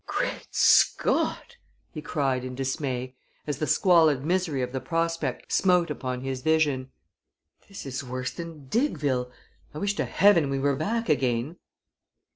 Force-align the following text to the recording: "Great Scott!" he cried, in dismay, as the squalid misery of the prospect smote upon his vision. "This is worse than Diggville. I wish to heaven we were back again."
"Great 0.07 0.47
Scott!" 0.49 1.57
he 1.91 2.01
cried, 2.01 2.43
in 2.43 2.55
dismay, 2.55 3.13
as 3.45 3.59
the 3.59 3.67
squalid 3.67 4.25
misery 4.25 4.63
of 4.63 4.71
the 4.71 4.81
prospect 4.81 5.51
smote 5.51 5.91
upon 5.91 6.21
his 6.21 6.41
vision. 6.41 6.89
"This 7.67 7.85
is 7.85 8.03
worse 8.03 8.31
than 8.31 8.65
Diggville. 8.67 9.29
I 9.75 9.77
wish 9.77 9.93
to 9.97 10.05
heaven 10.05 10.49
we 10.49 10.57
were 10.57 10.75
back 10.75 11.07
again." 11.07 11.57